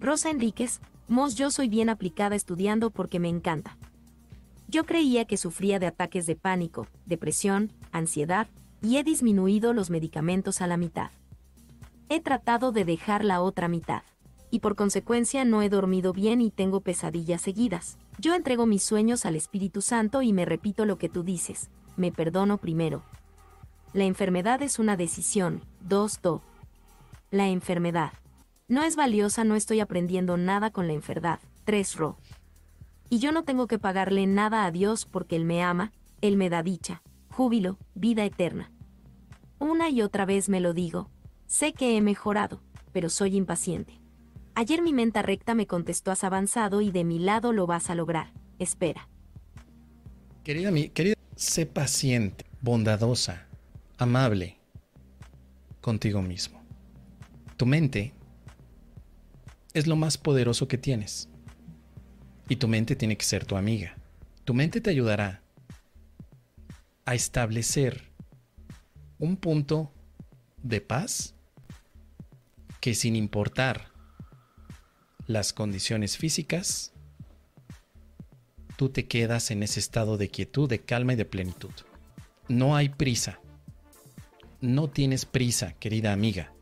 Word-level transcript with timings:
Rosa 0.00 0.30
Enríquez, 0.30 0.80
Mos 1.08 1.34
yo 1.34 1.50
soy 1.50 1.68
bien 1.68 1.88
aplicada 1.88 2.36
estudiando 2.36 2.90
porque 2.90 3.18
me 3.18 3.28
encanta. 3.28 3.76
Yo 4.68 4.84
creía 4.84 5.24
que 5.24 5.36
sufría 5.36 5.78
de 5.78 5.86
ataques 5.86 6.26
de 6.26 6.36
pánico, 6.36 6.86
depresión, 7.06 7.72
ansiedad, 7.90 8.46
y 8.80 8.98
he 8.98 9.04
disminuido 9.04 9.72
los 9.72 9.90
medicamentos 9.90 10.60
a 10.60 10.66
la 10.66 10.76
mitad. 10.76 11.10
He 12.08 12.20
tratado 12.20 12.70
de 12.70 12.84
dejar 12.84 13.24
la 13.24 13.40
otra 13.40 13.66
mitad. 13.66 14.02
Y 14.50 14.60
por 14.60 14.76
consecuencia 14.76 15.44
no 15.44 15.62
he 15.62 15.68
dormido 15.68 16.12
bien 16.12 16.40
y 16.40 16.50
tengo 16.50 16.80
pesadillas 16.80 17.42
seguidas. 17.42 17.98
Yo 18.18 18.34
entrego 18.34 18.66
mis 18.66 18.82
sueños 18.82 19.26
al 19.26 19.34
Espíritu 19.34 19.82
Santo 19.82 20.22
y 20.22 20.32
me 20.32 20.44
repito 20.44 20.84
lo 20.84 20.96
que 20.96 21.08
tú 21.08 21.22
dices. 21.22 21.70
Me 21.96 22.12
perdono 22.12 22.58
primero. 22.58 23.02
La 23.92 24.04
enfermedad 24.04 24.62
es 24.62 24.78
una 24.78 24.96
decisión. 24.96 25.62
2. 25.80 26.22
Do. 26.22 26.42
La 27.30 27.48
enfermedad. 27.48 28.12
No 28.68 28.82
es 28.82 28.96
valiosa, 28.96 29.44
no 29.44 29.56
estoy 29.56 29.80
aprendiendo 29.80 30.36
nada 30.36 30.70
con 30.70 30.86
la 30.86 30.92
enfermedad. 30.92 31.40
3. 31.64 31.96
Ro. 31.96 32.18
Y 33.08 33.18
yo 33.18 33.32
no 33.32 33.42
tengo 33.42 33.66
que 33.66 33.78
pagarle 33.78 34.26
nada 34.26 34.66
a 34.66 34.70
Dios 34.70 35.06
porque 35.06 35.36
Él 35.36 35.46
me 35.46 35.62
ama, 35.62 35.90
Él 36.20 36.36
me 36.36 36.50
da 36.50 36.62
dicha, 36.62 37.02
júbilo, 37.30 37.78
vida 37.94 38.26
eterna. 38.26 38.70
Una 39.58 39.88
y 39.88 40.02
otra 40.02 40.26
vez 40.26 40.50
me 40.50 40.60
lo 40.60 40.74
digo. 40.74 41.08
Sé 41.46 41.72
que 41.72 41.96
he 41.96 42.02
mejorado, 42.02 42.60
pero 42.92 43.08
soy 43.08 43.36
impaciente. 43.36 43.98
Ayer 44.54 44.82
mi 44.82 44.92
mente 44.92 45.22
recta 45.22 45.54
me 45.54 45.66
contestó 45.66 46.10
has 46.10 46.22
avanzado 46.22 46.82
y 46.82 46.90
de 46.90 47.04
mi 47.04 47.18
lado 47.18 47.54
lo 47.54 47.66
vas 47.66 47.88
a 47.88 47.94
lograr. 47.94 48.34
Espera. 48.58 49.08
Querida, 50.44 50.70
mi, 50.70 50.90
querida, 50.90 51.14
sé 51.36 51.64
paciente, 51.64 52.44
bondadosa, 52.60 53.46
amable 53.96 54.58
contigo 55.80 56.20
mismo. 56.20 56.60
Tu 57.56 57.64
mente 57.64 58.12
es 59.74 59.86
lo 59.86 59.96
más 59.96 60.18
poderoso 60.18 60.68
que 60.68 60.78
tienes. 60.78 61.28
Y 62.48 62.56
tu 62.56 62.68
mente 62.68 62.96
tiene 62.96 63.16
que 63.16 63.24
ser 63.24 63.44
tu 63.44 63.56
amiga. 63.56 63.96
Tu 64.44 64.54
mente 64.54 64.80
te 64.80 64.90
ayudará 64.90 65.42
a 67.04 67.14
establecer 67.14 68.10
un 69.18 69.36
punto 69.36 69.92
de 70.62 70.80
paz 70.80 71.34
que 72.80 72.94
sin 72.94 73.16
importar 73.16 73.88
las 75.26 75.52
condiciones 75.52 76.16
físicas, 76.16 76.92
tú 78.76 78.88
te 78.88 79.06
quedas 79.06 79.50
en 79.50 79.62
ese 79.62 79.80
estado 79.80 80.16
de 80.16 80.30
quietud, 80.30 80.68
de 80.68 80.80
calma 80.80 81.12
y 81.12 81.16
de 81.16 81.24
plenitud. 81.24 81.72
No 82.48 82.76
hay 82.76 82.88
prisa. 82.88 83.40
No 84.60 84.88
tienes 84.88 85.26
prisa, 85.26 85.74
querida 85.74 86.12
amiga. 86.12 86.52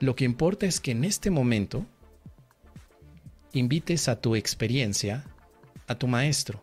Lo 0.00 0.14
que 0.14 0.24
importa 0.24 0.66
es 0.66 0.80
que 0.80 0.90
en 0.90 1.04
este 1.04 1.30
momento 1.30 1.86
invites 3.52 4.08
a 4.08 4.20
tu 4.20 4.36
experiencia 4.36 5.24
a 5.86 5.94
tu 5.94 6.06
maestro. 6.08 6.60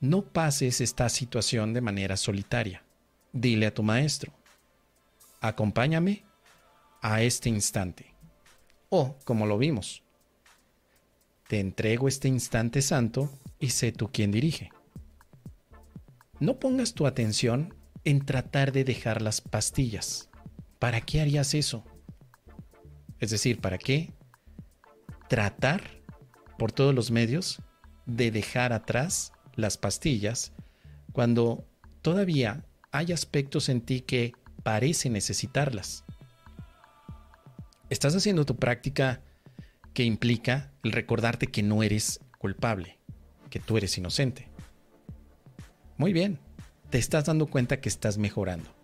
No 0.00 0.22
pases 0.22 0.80
esta 0.80 1.08
situación 1.08 1.74
de 1.74 1.80
manera 1.80 2.16
solitaria. 2.16 2.82
Dile 3.32 3.66
a 3.66 3.74
tu 3.74 3.82
maestro, 3.82 4.32
acompáñame 5.40 6.24
a 7.02 7.22
este 7.22 7.48
instante. 7.48 8.14
O, 8.88 9.16
como 9.24 9.46
lo 9.46 9.58
vimos, 9.58 10.02
te 11.48 11.60
entrego 11.60 12.08
este 12.08 12.28
instante 12.28 12.82
santo 12.82 13.30
y 13.58 13.70
sé 13.70 13.92
tú 13.92 14.10
quien 14.10 14.32
dirige. 14.32 14.70
No 16.40 16.58
pongas 16.58 16.94
tu 16.94 17.06
atención 17.06 17.74
en 18.04 18.24
tratar 18.24 18.72
de 18.72 18.84
dejar 18.84 19.20
las 19.20 19.40
pastillas. 19.40 20.29
¿Para 20.80 21.02
qué 21.02 21.20
harías 21.20 21.52
eso? 21.52 21.84
Es 23.18 23.30
decir, 23.30 23.60
¿para 23.60 23.76
qué 23.76 24.14
tratar 25.28 25.82
por 26.58 26.72
todos 26.72 26.94
los 26.94 27.10
medios 27.10 27.62
de 28.06 28.30
dejar 28.30 28.72
atrás 28.72 29.32
las 29.54 29.76
pastillas 29.76 30.54
cuando 31.12 31.68
todavía 32.00 32.64
hay 32.92 33.12
aspectos 33.12 33.68
en 33.68 33.82
ti 33.82 34.00
que 34.00 34.32
parecen 34.62 35.12
necesitarlas? 35.12 36.06
Estás 37.90 38.16
haciendo 38.16 38.46
tu 38.46 38.56
práctica 38.56 39.20
que 39.92 40.04
implica 40.04 40.72
el 40.82 40.92
recordarte 40.92 41.48
que 41.48 41.62
no 41.62 41.82
eres 41.82 42.20
culpable, 42.38 42.98
que 43.50 43.60
tú 43.60 43.76
eres 43.76 43.98
inocente. 43.98 44.48
Muy 45.98 46.14
bien, 46.14 46.38
te 46.88 46.96
estás 46.96 47.26
dando 47.26 47.48
cuenta 47.48 47.82
que 47.82 47.90
estás 47.90 48.16
mejorando. 48.16 48.79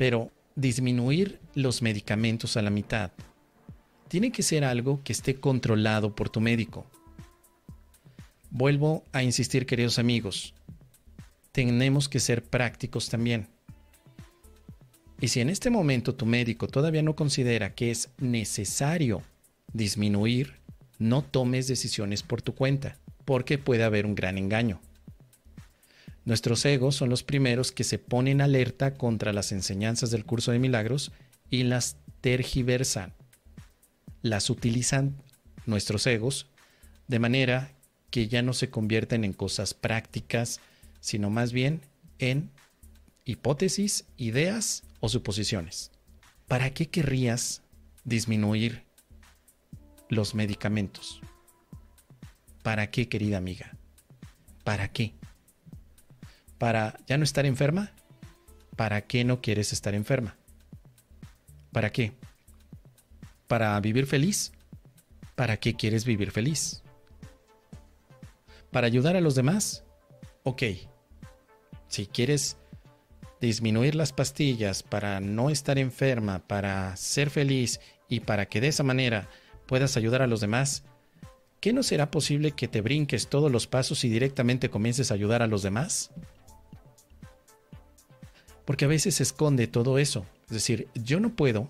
Pero 0.00 0.30
disminuir 0.56 1.40
los 1.54 1.82
medicamentos 1.82 2.56
a 2.56 2.62
la 2.62 2.70
mitad 2.70 3.10
tiene 4.08 4.32
que 4.32 4.42
ser 4.42 4.64
algo 4.64 5.02
que 5.04 5.12
esté 5.12 5.34
controlado 5.34 6.16
por 6.16 6.30
tu 6.30 6.40
médico. 6.40 6.86
Vuelvo 8.50 9.04
a 9.12 9.22
insistir, 9.22 9.66
queridos 9.66 9.98
amigos, 9.98 10.54
tenemos 11.52 12.08
que 12.08 12.18
ser 12.18 12.42
prácticos 12.42 13.10
también. 13.10 13.48
Y 15.20 15.28
si 15.28 15.42
en 15.42 15.50
este 15.50 15.68
momento 15.68 16.14
tu 16.14 16.24
médico 16.24 16.66
todavía 16.66 17.02
no 17.02 17.14
considera 17.14 17.74
que 17.74 17.90
es 17.90 18.08
necesario 18.16 19.20
disminuir, 19.74 20.54
no 20.98 21.20
tomes 21.20 21.68
decisiones 21.68 22.22
por 22.22 22.40
tu 22.40 22.54
cuenta, 22.54 22.96
porque 23.26 23.58
puede 23.58 23.84
haber 23.84 24.06
un 24.06 24.14
gran 24.14 24.38
engaño. 24.38 24.80
Nuestros 26.24 26.64
egos 26.64 26.96
son 26.96 27.08
los 27.08 27.22
primeros 27.22 27.72
que 27.72 27.84
se 27.84 27.98
ponen 27.98 28.40
alerta 28.40 28.94
contra 28.94 29.32
las 29.32 29.52
enseñanzas 29.52 30.10
del 30.10 30.24
curso 30.24 30.52
de 30.52 30.58
milagros 30.58 31.12
y 31.48 31.62
las 31.62 31.96
tergiversan. 32.20 33.14
Las 34.22 34.50
utilizan 34.50 35.16
nuestros 35.66 36.06
egos 36.06 36.46
de 37.08 37.18
manera 37.18 37.72
que 38.10 38.28
ya 38.28 38.42
no 38.42 38.52
se 38.52 38.70
convierten 38.70 39.24
en 39.24 39.32
cosas 39.32 39.72
prácticas, 39.72 40.60
sino 41.00 41.30
más 41.30 41.52
bien 41.52 41.80
en 42.18 42.50
hipótesis, 43.24 44.04
ideas 44.16 44.82
o 45.00 45.08
suposiciones. 45.08 45.90
¿Para 46.46 46.70
qué 46.70 46.88
querrías 46.88 47.62
disminuir 48.04 48.84
los 50.08 50.34
medicamentos? 50.34 51.20
¿Para 52.62 52.90
qué, 52.90 53.08
querida 53.08 53.38
amiga? 53.38 53.76
¿Para 54.64 54.92
qué? 54.92 55.14
¿Para 56.60 57.00
ya 57.06 57.16
no 57.16 57.24
estar 57.24 57.46
enferma? 57.46 57.90
¿Para 58.76 59.00
qué 59.00 59.24
no 59.24 59.40
quieres 59.40 59.72
estar 59.72 59.94
enferma? 59.94 60.36
¿Para 61.72 61.90
qué? 61.90 62.12
¿Para 63.46 63.80
vivir 63.80 64.06
feliz? 64.06 64.52
¿Para 65.36 65.56
qué 65.56 65.74
quieres 65.74 66.04
vivir 66.04 66.32
feliz? 66.32 66.82
¿Para 68.70 68.88
ayudar 68.88 69.16
a 69.16 69.22
los 69.22 69.34
demás? 69.34 69.84
Ok. 70.42 70.64
Si 71.88 72.06
quieres 72.06 72.58
disminuir 73.40 73.94
las 73.94 74.12
pastillas 74.12 74.82
para 74.82 75.18
no 75.20 75.48
estar 75.48 75.78
enferma, 75.78 76.40
para 76.40 76.94
ser 76.98 77.30
feliz 77.30 77.80
y 78.06 78.20
para 78.20 78.44
que 78.50 78.60
de 78.60 78.68
esa 78.68 78.82
manera 78.82 79.30
puedas 79.64 79.96
ayudar 79.96 80.20
a 80.20 80.26
los 80.26 80.42
demás, 80.42 80.82
¿qué 81.60 81.72
no 81.72 81.82
será 81.82 82.10
posible 82.10 82.52
que 82.52 82.68
te 82.68 82.82
brinques 82.82 83.30
todos 83.30 83.50
los 83.50 83.66
pasos 83.66 84.04
y 84.04 84.10
directamente 84.10 84.68
comiences 84.68 85.10
a 85.10 85.14
ayudar 85.14 85.40
a 85.40 85.46
los 85.46 85.62
demás? 85.62 86.10
Porque 88.70 88.84
a 88.84 88.88
veces 88.88 89.16
se 89.16 89.24
esconde 89.24 89.66
todo 89.66 89.98
eso. 89.98 90.24
Es 90.44 90.52
decir, 90.52 90.86
yo 90.94 91.18
no 91.18 91.34
puedo 91.34 91.68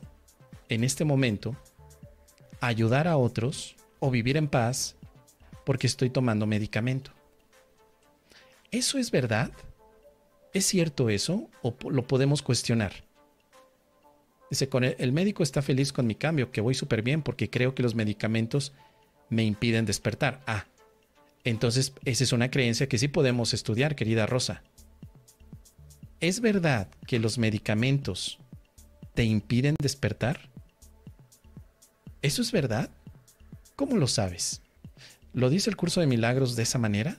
en 0.69 0.85
este 0.85 1.07
momento 1.07 1.57
ayudar 2.61 3.09
a 3.09 3.17
otros 3.17 3.75
o 4.01 4.11
vivir 4.11 4.37
en 4.37 4.49
paz 4.49 4.97
porque 5.65 5.87
estoy 5.87 6.11
tomando 6.11 6.47
medicamento. 6.47 7.11
¿Eso 8.71 8.99
es 8.99 9.11
verdad? 9.11 9.51
¿Es 10.53 10.67
cierto 10.67 11.09
eso 11.09 11.49
o 11.63 11.75
lo 11.89 12.07
podemos 12.07 12.43
cuestionar? 12.43 12.93
Dice, 14.51 14.69
con 14.69 14.85
el, 14.85 15.13
médico 15.13 15.43
está 15.43 15.63
feliz 15.63 15.95
con 15.95 16.07
mi 16.07 16.17
cambio, 16.17 16.53
que 16.53 16.61
voy 16.61 16.75
súper 16.75 17.01
bien 17.01 17.23
porque 17.23 17.49
creo 17.49 17.75
que 17.75 17.83
los 17.83 17.95
medicamentos 17.95 18.75
me 19.31 19.43
impiden 19.43 19.87
despertar. 19.87 20.43
Ah, 20.47 20.67
entonces 21.45 21.95
esa 22.05 22.25
es 22.25 22.33
una 22.35 22.51
creencia 22.51 22.91
que 22.91 22.99
sí 22.99 23.09
podemos 23.09 23.55
estudiar, 23.55 23.97
querida 23.97 24.27
Rosa. 24.27 24.63
¿Es 26.21 26.41
verdad 26.41 26.89
que 27.07 27.19
los 27.19 27.39
medicamentos 27.39 28.39
te 29.15 29.25
impiden 29.25 29.75
despertar? 29.81 30.51
¿Eso 32.23 32.43
es 32.43 32.53
verdad? 32.53 32.91
¿Cómo 33.77 33.97
lo 33.97 34.07
sabes? 34.07 34.61
¿Lo 35.33 35.49
dice 35.49 35.71
el 35.71 35.77
curso 35.77 36.01
de 36.01 36.07
milagros 36.07 36.57
de 36.57 36.63
esa 36.63 36.79
manera? 36.79 37.17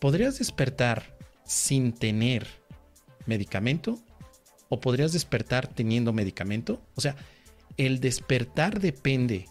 ¿Podrías 0.00 0.38
despertar 0.38 1.16
sin 1.44 1.92
tener 1.92 2.46
medicamento 3.26 3.98
o 4.68 4.80
podrías 4.80 5.12
despertar 5.12 5.68
teniendo 5.68 6.12
medicamento. 6.12 6.80
O 6.94 7.00
sea, 7.00 7.16
el 7.76 8.00
despertar 8.00 8.80
depende 8.80 9.46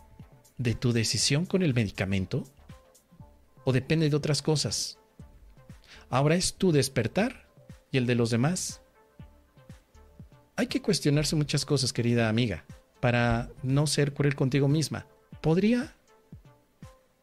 de 0.57 0.73
tu 0.73 0.93
decisión 0.93 1.45
con 1.45 1.63
el 1.63 1.73
medicamento 1.73 2.43
o 3.63 3.73
depende 3.73 4.09
de 4.09 4.15
otras 4.15 4.41
cosas. 4.41 4.99
Ahora 6.09 6.35
es 6.35 6.55
tu 6.55 6.71
despertar 6.71 7.44
y 7.95 7.97
el 7.97 8.05
de 8.07 8.15
los 8.15 8.29
demás. 8.29 8.81
hay 10.57 10.67
que 10.67 10.81
cuestionarse 10.81 11.35
muchas 11.35 11.65
cosas, 11.65 11.93
querida 11.93 12.27
amiga, 12.27 12.65
para 12.99 13.49
no 13.63 13.87
ser 13.87 14.13
cruel 14.13 14.35
contigo 14.35 14.67
misma. 14.67 15.05
¿Podría 15.41 15.95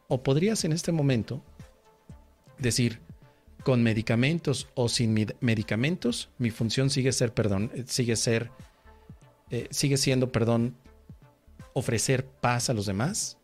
o 0.09 0.23
podrías 0.23 0.65
en 0.65 0.73
este 0.73 0.91
momento 0.91 1.43
decir, 2.59 3.01
con 3.65 3.83
medicamentos 3.83 4.69
o 4.75 4.89
sin 4.89 5.15
medicamentos, 5.41 6.31
mi 6.39 6.51
función 6.51 6.89
sigue 6.89 7.13
ser 7.13 7.35
perdón, 7.35 7.71
eh, 7.75 7.85
sigue 7.87 8.17
ser, 8.17 8.51
eh, 9.51 9.69
sigue 9.71 9.99
siendo, 9.99 10.33
perdón, 10.33 10.75
ofrecer 11.75 12.25
paz 12.27 12.71
a 12.71 12.75
los 12.75 12.87
demás, 12.87 13.37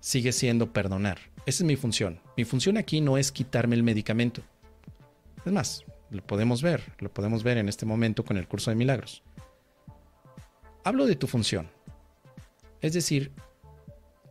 sigue 0.00 0.32
siendo 0.32 0.72
perdonar. 0.72 1.18
Esa 1.46 1.62
es 1.62 1.66
mi 1.66 1.76
función. 1.76 2.20
Mi 2.36 2.44
función 2.44 2.76
aquí 2.76 3.00
no 3.00 3.18
es 3.18 3.30
quitarme 3.30 3.76
el 3.76 3.82
medicamento. 3.82 4.42
Es 5.44 5.52
más, 5.52 5.84
lo 6.10 6.26
podemos 6.26 6.62
ver, 6.62 6.82
lo 6.98 7.12
podemos 7.12 7.42
ver 7.42 7.58
en 7.58 7.68
este 7.68 7.86
momento 7.86 8.24
con 8.24 8.36
el 8.36 8.48
curso 8.48 8.70
de 8.70 8.76
milagros. 8.76 9.22
Hablo 10.84 11.06
de 11.06 11.16
tu 11.16 11.26
función. 11.26 11.68
Es 12.80 12.92
decir, 12.92 13.32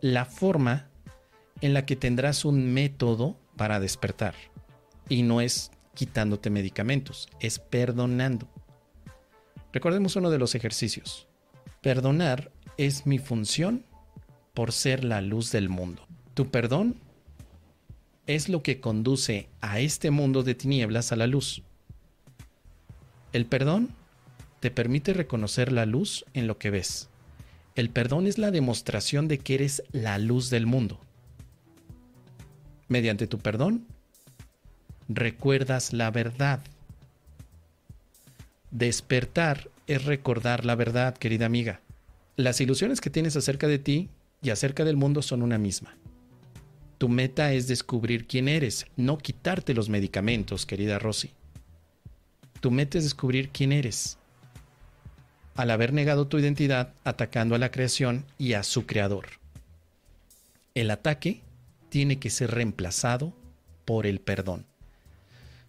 la 0.01 0.25
forma 0.25 0.89
en 1.61 1.73
la 1.73 1.85
que 1.85 1.95
tendrás 1.95 2.45
un 2.45 2.73
método 2.73 3.37
para 3.55 3.79
despertar. 3.79 4.35
Y 5.07 5.23
no 5.23 5.41
es 5.41 5.71
quitándote 5.93 6.49
medicamentos, 6.49 7.29
es 7.39 7.59
perdonando. 7.59 8.47
Recordemos 9.73 10.15
uno 10.15 10.29
de 10.29 10.39
los 10.39 10.55
ejercicios. 10.55 11.27
Perdonar 11.81 12.51
es 12.77 13.05
mi 13.05 13.19
función 13.19 13.85
por 14.53 14.71
ser 14.71 15.03
la 15.03 15.21
luz 15.21 15.51
del 15.51 15.69
mundo. 15.69 16.07
Tu 16.33 16.49
perdón 16.49 16.95
es 18.27 18.49
lo 18.49 18.63
que 18.63 18.79
conduce 18.79 19.49
a 19.61 19.79
este 19.79 20.11
mundo 20.11 20.43
de 20.43 20.55
tinieblas 20.55 21.11
a 21.11 21.15
la 21.15 21.27
luz. 21.27 21.63
El 23.31 23.45
perdón 23.45 23.89
te 24.59 24.71
permite 24.71 25.13
reconocer 25.13 25.71
la 25.71 25.85
luz 25.85 26.25
en 26.33 26.47
lo 26.47 26.57
que 26.57 26.69
ves. 26.69 27.09
El 27.75 27.89
perdón 27.89 28.27
es 28.27 28.37
la 28.37 28.51
demostración 28.51 29.27
de 29.27 29.37
que 29.37 29.55
eres 29.55 29.83
la 29.91 30.17
luz 30.17 30.49
del 30.49 30.65
mundo. 30.65 30.99
Mediante 32.87 33.27
tu 33.27 33.37
perdón, 33.37 33.85
recuerdas 35.07 35.93
la 35.93 36.09
verdad. 36.09 36.61
Despertar 38.71 39.69
es 39.87 40.05
recordar 40.05 40.65
la 40.65 40.75
verdad, 40.75 41.15
querida 41.15 41.45
amiga. 41.45 41.81
Las 42.35 42.61
ilusiones 42.61 42.99
que 42.99 43.09
tienes 43.09 43.35
acerca 43.35 43.67
de 43.67 43.79
ti 43.79 44.09
y 44.41 44.49
acerca 44.49 44.85
del 44.85 44.97
mundo 44.97 45.21
son 45.21 45.43
una 45.43 45.57
misma. 45.57 45.95
Tu 46.97 47.09
meta 47.09 47.53
es 47.53 47.67
descubrir 47.67 48.27
quién 48.27 48.47
eres, 48.47 48.87
no 48.97 49.17
quitarte 49.17 49.73
los 49.73 49.87
medicamentos, 49.87 50.65
querida 50.65 50.99
Rosy. 50.99 51.31
Tu 52.59 52.71
meta 52.71 52.97
es 52.97 53.05
descubrir 53.05 53.49
quién 53.49 53.71
eres. 53.71 54.17
Al 55.55 55.71
haber 55.71 55.93
negado 55.93 56.27
tu 56.27 56.37
identidad, 56.37 56.93
atacando 57.03 57.55
a 57.55 57.57
la 57.57 57.71
creación 57.71 58.25
y 58.37 58.53
a 58.53 58.63
su 58.63 58.85
creador. 58.85 59.27
El 60.75 60.91
ataque 60.91 61.41
tiene 61.89 62.19
que 62.19 62.29
ser 62.29 62.51
reemplazado 62.51 63.33
por 63.85 64.05
el 64.05 64.19
perdón. 64.19 64.65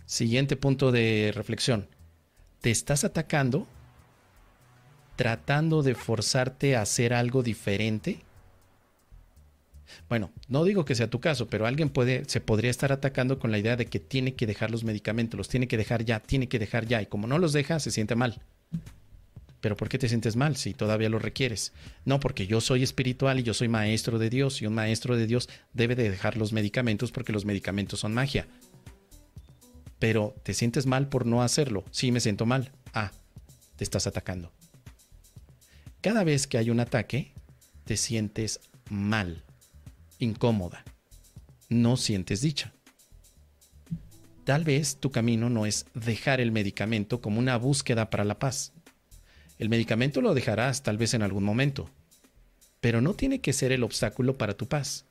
Siguiente 0.06 0.56
punto 0.56 0.92
de 0.92 1.32
reflexión. 1.34 1.88
¿Te 2.60 2.70
estás 2.70 3.04
atacando? 3.04 3.66
¿Tratando 5.16 5.82
de 5.82 5.94
forzarte 5.94 6.76
a 6.76 6.82
hacer 6.82 7.14
algo 7.14 7.43
diferente? 7.43 8.20
Bueno, 10.08 10.31
no 10.48 10.64
digo 10.64 10.84
que 10.84 10.94
sea 10.94 11.10
tu 11.10 11.20
caso, 11.20 11.48
pero 11.48 11.66
alguien 11.66 11.88
puede, 11.88 12.25
se 12.26 12.40
podría 12.40 12.70
estar 12.70 12.92
atacando 12.92 13.38
con 13.38 13.50
la 13.50 13.58
idea 13.58 13.76
de 13.76 13.87
que 13.87 14.00
tiene 14.00 14.34
que 14.34 14.46
dejar 14.46 14.70
los 14.70 14.84
medicamentos, 14.84 15.38
los 15.38 15.48
tiene 15.48 15.69
que 15.69 15.76
dejar 15.76 16.04
ya, 16.04 16.20
tiene 16.20 16.48
que 16.48 16.58
dejar 16.58 16.87
ya, 16.87 17.02
y 17.02 17.06
como 17.06 17.26
no 17.26 17.38
los 17.38 17.52
deja, 17.52 17.81
se 17.81 17.90
siente 17.90 18.16
mal. 18.16 18.40
Pero 19.60 19.76
¿por 19.76 19.88
qué 19.88 19.98
te 19.98 20.08
sientes 20.08 20.37
mal 20.37 20.56
si 20.56 20.72
todavía 20.72 21.08
lo 21.08 21.19
requieres? 21.19 21.72
No, 22.04 22.19
porque 22.19 22.46
yo 22.46 22.60
soy 22.60 22.82
espiritual 22.82 23.38
y 23.38 23.42
yo 23.42 23.52
soy 23.52 23.69
maestro 23.69 24.19
de 24.19 24.31
Dios 24.31 24.62
y 24.62 24.66
un 24.66 24.75
maestro 24.75 25.16
de 25.16 25.26
Dios 25.26 25.48
debe 25.75 25.94
de 25.94 26.10
dejar 26.10 26.36
los 26.36 26.52
medicamentos 26.52 27.12
porque 27.12 27.32
los 27.32 27.44
medicamentos 27.44 28.00
son 28.00 28.14
magia. 28.14 28.46
Pero 29.98 30.34
¿te 30.43 30.54
sientes 30.54 30.86
mal 30.86 31.08
por 31.08 31.26
no 31.26 31.43
hacerlo? 31.43 31.84
Sí, 31.90 32.10
me 32.10 32.20
siento 32.20 32.46
mal. 32.46 32.72
Ah, 32.94 33.12
te 33.76 33.84
estás 33.84 34.06
atacando. 34.06 34.50
Cada 36.00 36.25
vez 36.25 36.46
que 36.46 36.56
hay 36.56 36.70
un 36.70 36.81
ataque, 36.81 37.34
te 37.84 37.98
sientes 37.98 38.60
mal, 38.88 39.44
incómoda. 40.20 40.84
No 41.69 41.96
sientes 41.96 42.40
dicha. 42.40 42.72
Tal 44.44 44.64
vez 44.64 44.96
tu 44.96 45.11
camino 45.11 45.50
no 45.50 45.67
es 45.67 45.87
dejar 45.94 46.40
el 46.40 46.52
medicamento 46.52 47.20
como 47.20 47.40
una 47.40 47.56
búsqueda 47.56 48.11
para 48.11 48.25
la 48.25 48.38
paz 48.38 48.72
el 49.61 49.69
medicamento 49.69 50.22
lo 50.22 50.32
dejarás 50.32 50.82
tal 50.82 50.96
vez 50.96 51.12
en 51.12 51.20
algún 51.20 51.44
momento, 51.44 51.90
pero 52.81 53.02
no 53.02 53.12
tiene 53.12 53.43
que 53.43 53.52
ser 53.52 53.72
el 53.72 53.82
obstáculo 53.82 54.38
para 54.38 54.55
tu 54.55 54.67
paz. 54.67 55.05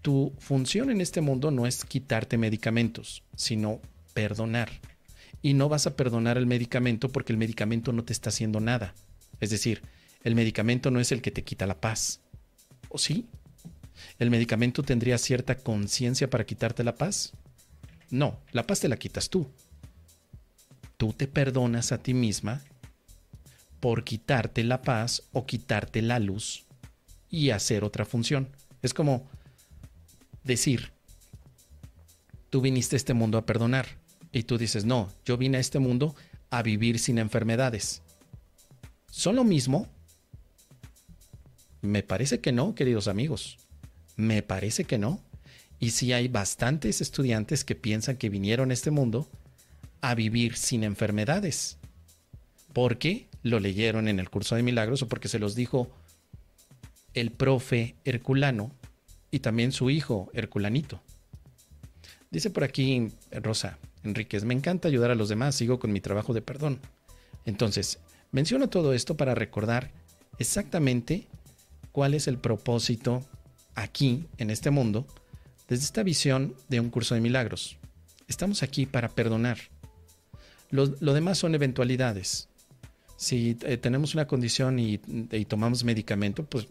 Tu 0.00 0.32
función 0.38 0.88
en 0.88 1.02
este 1.02 1.20
mundo 1.20 1.50
no 1.50 1.66
es 1.66 1.84
quitarte 1.84 2.38
medicamentos, 2.38 3.22
sino 3.36 3.82
perdonar. 4.14 4.70
Y 5.42 5.52
no 5.52 5.68
vas 5.68 5.86
a 5.86 5.94
perdonar 5.94 6.38
el 6.38 6.46
medicamento 6.46 7.10
porque 7.10 7.34
el 7.34 7.38
medicamento 7.38 7.92
no 7.92 8.02
te 8.02 8.14
está 8.14 8.30
haciendo 8.30 8.60
nada. 8.60 8.94
Es 9.40 9.50
decir, 9.50 9.82
el 10.24 10.36
medicamento 10.36 10.90
no 10.90 10.98
es 10.98 11.12
el 11.12 11.20
que 11.20 11.30
te 11.30 11.44
quita 11.44 11.66
la 11.66 11.78
paz. 11.78 12.22
¿O 12.88 12.96
sí? 12.96 13.26
¿El 14.18 14.30
medicamento 14.30 14.82
tendría 14.82 15.18
cierta 15.18 15.56
conciencia 15.56 16.28
para 16.30 16.46
quitarte 16.46 16.84
la 16.84 16.96
paz? 16.96 17.32
No, 18.10 18.38
la 18.52 18.66
paz 18.66 18.80
te 18.80 18.88
la 18.88 18.96
quitas 18.96 19.30
tú. 19.30 19.48
Tú 20.96 21.12
te 21.12 21.26
perdonas 21.26 21.92
a 21.92 21.98
ti 21.98 22.14
misma 22.14 22.62
por 23.80 24.04
quitarte 24.04 24.62
la 24.62 24.82
paz 24.82 25.24
o 25.32 25.46
quitarte 25.46 26.02
la 26.02 26.18
luz 26.18 26.64
y 27.30 27.50
hacer 27.50 27.82
otra 27.82 28.04
función. 28.04 28.48
Es 28.82 28.94
como 28.94 29.28
decir, 30.44 30.92
tú 32.50 32.60
viniste 32.60 32.96
a 32.96 32.98
este 32.98 33.14
mundo 33.14 33.38
a 33.38 33.46
perdonar 33.46 33.86
y 34.30 34.44
tú 34.44 34.58
dices, 34.58 34.84
no, 34.84 35.10
yo 35.24 35.36
vine 35.36 35.56
a 35.56 35.60
este 35.60 35.78
mundo 35.78 36.14
a 36.50 36.62
vivir 36.62 36.98
sin 36.98 37.18
enfermedades. 37.18 38.02
¿Son 39.10 39.36
lo 39.36 39.44
mismo? 39.44 39.88
Me 41.80 42.02
parece 42.02 42.40
que 42.40 42.52
no, 42.52 42.74
queridos 42.74 43.08
amigos. 43.08 43.58
Me 44.16 44.42
parece 44.42 44.84
que 44.84 44.98
no. 44.98 45.20
Y 45.78 45.90
si 45.90 46.12
hay 46.12 46.28
bastantes 46.28 47.00
estudiantes 47.00 47.64
que 47.64 47.74
piensan 47.74 48.16
que 48.16 48.28
vinieron 48.28 48.70
a 48.70 48.74
este 48.74 48.90
mundo 48.90 49.28
a 50.00 50.14
vivir 50.14 50.56
sin 50.56 50.84
enfermedades. 50.84 51.78
¿Por 52.72 52.98
qué? 52.98 53.28
lo 53.42 53.60
leyeron 53.60 54.08
en 54.08 54.20
el 54.20 54.30
curso 54.30 54.54
de 54.54 54.62
milagros 54.62 55.02
o 55.02 55.08
porque 55.08 55.28
se 55.28 55.38
los 55.38 55.54
dijo 55.54 55.90
el 57.14 57.30
profe 57.32 57.96
Herculano 58.04 58.70
y 59.30 59.40
también 59.40 59.72
su 59.72 59.90
hijo 59.90 60.30
Herculanito. 60.32 61.02
Dice 62.30 62.50
por 62.50 62.64
aquí 62.64 63.08
Rosa 63.30 63.78
Enríquez, 64.04 64.44
me 64.44 64.54
encanta 64.54 64.88
ayudar 64.88 65.10
a 65.10 65.14
los 65.14 65.28
demás, 65.28 65.54
sigo 65.54 65.78
con 65.78 65.92
mi 65.92 66.00
trabajo 66.00 66.32
de 66.32 66.42
perdón. 66.42 66.80
Entonces, 67.44 67.98
menciono 68.30 68.68
todo 68.68 68.94
esto 68.94 69.16
para 69.16 69.34
recordar 69.34 69.90
exactamente 70.38 71.26
cuál 71.90 72.14
es 72.14 72.28
el 72.28 72.38
propósito 72.38 73.24
aquí, 73.74 74.26
en 74.38 74.50
este 74.50 74.70
mundo, 74.70 75.06
desde 75.68 75.84
esta 75.84 76.02
visión 76.02 76.54
de 76.68 76.80
un 76.80 76.90
curso 76.90 77.14
de 77.14 77.20
milagros. 77.20 77.78
Estamos 78.28 78.62
aquí 78.62 78.86
para 78.86 79.08
perdonar. 79.08 79.58
Lo, 80.70 80.86
demás 80.86 81.36
son 81.36 81.54
eventualidades 81.54 82.48
si 83.22 83.56
eh, 83.62 83.76
tenemos 83.76 84.14
una 84.14 84.26
condición 84.26 84.80
y, 84.80 84.98
tomamos 85.46 85.84
medicamento, 85.84 86.44
pues 86.44 86.66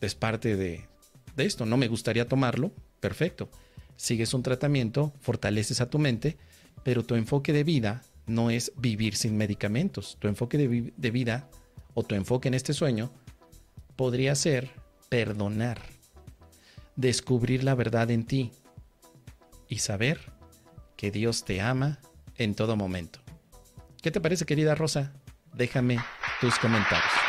es 0.00 0.14
parte 0.14 0.54
de, 0.54 0.84
esto. 1.36 1.66
No 1.66 1.76
me 1.76 1.88
gustaría 1.88 2.28
tomarlo, 2.28 2.70
perfecto. 3.00 3.48
Sigues 3.96 4.32
un 4.32 4.44
tratamiento, 4.44 5.12
fortaleces 5.20 5.80
a 5.80 5.90
tu 5.90 5.98
mente, 5.98 6.36
pero 6.84 7.04
tu 7.04 7.16
enfoque 7.16 7.52
de 7.52 7.64
vida 7.64 8.04
no 8.26 8.50
es 8.50 8.70
vivir 8.76 9.16
sin 9.16 9.36
medicamentos. 9.36 10.16
Tu 10.20 10.28
enfoque 10.28 10.56
de, 10.56 10.92
de 10.96 11.10
vida 11.10 11.50
o 11.94 12.04
tu 12.04 12.14
enfoque 12.14 12.46
en 12.46 12.54
este 12.54 12.72
sueño 12.72 13.10
podría 13.96 14.36
ser 14.36 14.70
perdonar, 15.08 15.82
descubrir 16.96 17.62
la 17.62 17.74
verdad 17.74 18.10
en 18.10 18.24
ti 18.24 18.52
y 19.68 19.78
saber 19.78 20.32
que 20.96 21.10
Dios 21.10 21.44
te 21.44 21.60
ama 21.60 22.00
en 22.36 22.54
todo 22.54 22.76
momento. 22.76 23.20
¿Qué 24.02 24.10
te 24.10 24.20
parece, 24.20 24.46
querida 24.46 24.74
Rosa? 24.74 25.12
déjame 25.56 25.98
tus 26.40 26.58
comentarios. 26.58 27.25